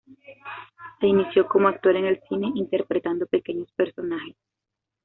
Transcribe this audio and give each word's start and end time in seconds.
Se 0.99 1.05
inició 1.05 1.45
como 1.47 1.67
actor 1.67 1.95
en 1.95 2.05
el 2.05 2.19
cine 2.27 2.51
interpretando 2.55 3.27
pequeños 3.27 3.71
personajes. 3.73 4.35